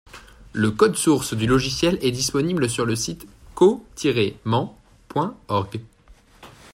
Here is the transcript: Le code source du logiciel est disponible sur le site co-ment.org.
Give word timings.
Le 0.53 0.71
code 0.71 0.95
source 0.95 1.35
du 1.35 1.45
logiciel 1.45 1.99
est 2.01 2.09
disponible 2.09 2.67
sur 2.67 2.87
le 2.87 2.95
site 2.95 3.27
co-ment.org. 3.53 4.31